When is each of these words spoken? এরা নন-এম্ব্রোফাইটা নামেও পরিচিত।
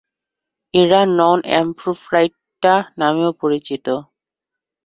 এরা 0.73 1.01
নন-এম্ব্রোফাইটা 1.17 2.73
নামেও 2.97 3.31
পরিচিত। 3.41 3.85